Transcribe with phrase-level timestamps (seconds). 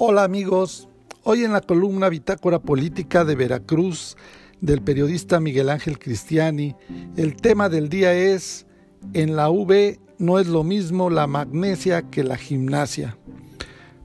[0.00, 0.88] Hola amigos,
[1.24, 4.16] hoy en la columna Bitácora Política de Veracruz
[4.60, 6.76] del periodista Miguel Ángel Cristiani,
[7.16, 8.64] el tema del día es
[9.12, 13.18] En la V no es lo mismo la magnesia que la gimnasia.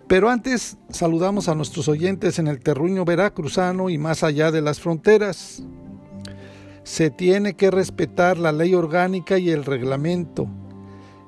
[0.08, 4.80] Pero antes saludamos a nuestros oyentes en el terruño veracruzano y más allá de las
[4.80, 5.62] fronteras.
[6.82, 10.48] Se tiene que respetar la ley orgánica y el reglamento.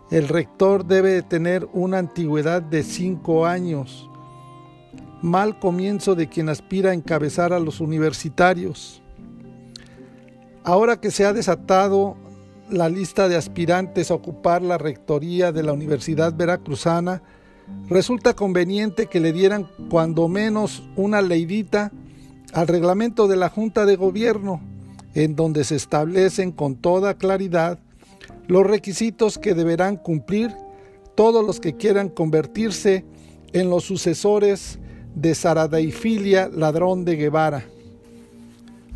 [0.09, 4.09] El rector debe tener una antigüedad de cinco años
[5.25, 9.01] mal comienzo de quien aspira a encabezar a los universitarios.
[10.63, 12.15] Ahora que se ha desatado
[12.69, 17.23] la lista de aspirantes a ocupar la rectoría de la Universidad Veracruzana,
[17.89, 21.91] resulta conveniente que le dieran cuando menos una leidita
[22.53, 24.61] al reglamento de la Junta de Gobierno,
[25.15, 27.79] en donde se establecen con toda claridad
[28.47, 30.53] los requisitos que deberán cumplir
[31.15, 33.05] todos los que quieran convertirse
[33.53, 34.79] en los sucesores
[35.15, 37.65] de Saradaifilia, ladrón de Guevara.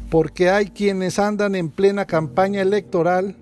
[0.10, 3.36] Porque hay quienes andan en plena campaña electoral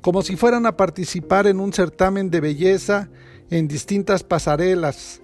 [0.00, 3.08] como si fueran a participar en un certamen de belleza
[3.50, 5.22] en distintas pasarelas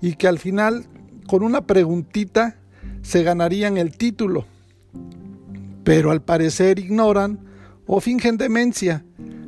[0.00, 0.86] y que al final
[1.26, 2.56] con una preguntita
[3.02, 4.46] se ganarían el título.
[5.82, 7.40] Pero al parecer ignoran
[7.86, 9.04] o fingen demencia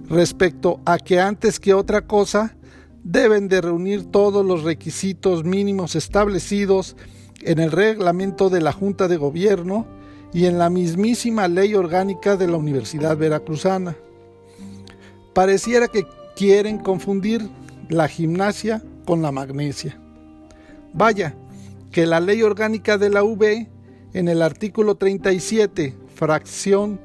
[0.08, 2.56] respecto a que antes que otra cosa
[3.04, 6.96] deben de reunir todos los requisitos mínimos establecidos
[7.42, 9.86] en el reglamento de la Junta de Gobierno
[10.32, 13.94] y en la mismísima ley orgánica de la Universidad Veracruzana.
[15.34, 17.48] Pareciera que quieren confundir
[17.90, 20.00] la gimnasia con la magnesia.
[20.94, 21.36] Vaya,
[21.92, 23.68] que la ley orgánica de la UB
[24.14, 27.00] en el artículo 37, fracción,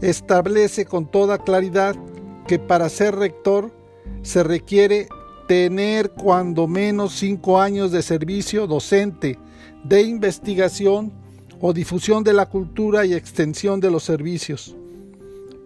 [0.00, 1.94] establece con toda claridad
[2.46, 3.72] que para ser rector
[4.22, 5.08] se requiere
[5.52, 9.38] tener cuando menos cinco años de servicio docente,
[9.84, 11.12] de investigación
[11.60, 14.74] o difusión de la cultura y extensión de los servicios,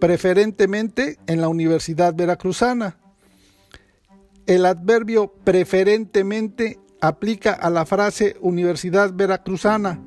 [0.01, 2.97] preferentemente en la Universidad Veracruzana.
[4.45, 10.01] El adverbio preferentemente aplica a la frase Universidad Veracruzana,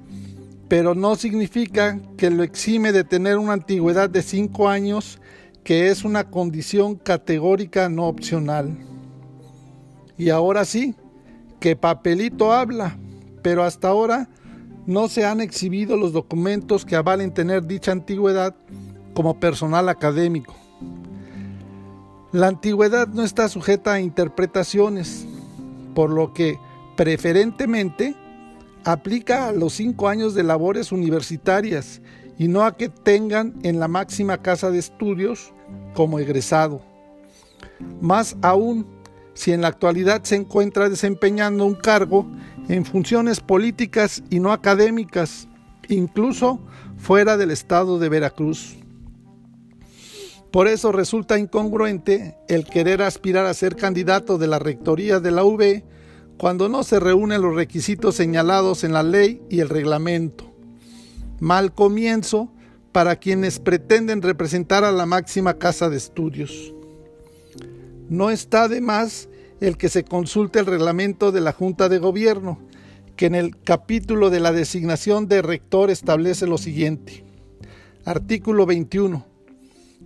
[0.68, 5.18] pero no significa que lo exime de tener una antigüedad de cinco años,
[5.64, 8.89] que es una condición categórica no opcional.
[10.20, 10.94] Y ahora sí,
[11.60, 12.98] que papelito habla,
[13.41, 14.28] pero hasta ahora
[14.84, 18.54] no se han exhibido los documentos que avalen tener dicha antigüedad
[19.14, 20.54] como personal académico.
[22.32, 25.26] La antigüedad no está sujeta a interpretaciones,
[25.94, 26.59] por lo que
[26.98, 28.14] preferentemente
[28.84, 32.03] aplica a los cinco años de labores universitarias
[32.38, 35.54] y no a que tengan en la máxima casa de estudios
[35.94, 36.82] como egresado.
[38.03, 38.99] Más aún,
[39.40, 42.30] si en la actualidad se encuentra desempeñando un cargo
[42.68, 45.48] en funciones políticas y no académicas,
[45.88, 46.60] incluso
[46.98, 48.76] fuera del estado de Veracruz.
[50.52, 55.42] Por eso resulta incongruente el querer aspirar a ser candidato de la rectoría de la
[55.42, 55.84] UB
[56.36, 60.54] cuando no se reúnen los requisitos señalados en la ley y el reglamento.
[61.38, 62.52] Mal comienzo
[62.92, 66.74] para quienes pretenden representar a la máxima casa de estudios.
[68.10, 69.29] No está de más
[69.60, 72.59] el que se consulte el reglamento de la Junta de Gobierno,
[73.16, 77.25] que en el capítulo de la designación de rector establece lo siguiente.
[78.04, 79.26] Artículo 21.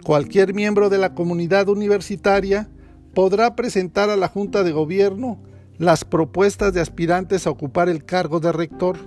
[0.02, 2.68] Cualquier miembro de la comunidad universitaria
[3.14, 5.38] podrá presentar a la Junta de Gobierno
[5.78, 8.98] las propuestas de aspirantes a ocupar el cargo de rector.